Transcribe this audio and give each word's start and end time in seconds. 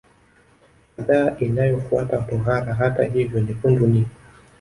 kadhaa 0.97 1.35
inayofuata 1.39 2.21
tohara 2.21 2.73
Hata 2.73 3.03
hivyo 3.03 3.39
nyekundu 3.41 3.87
ni 3.87 4.05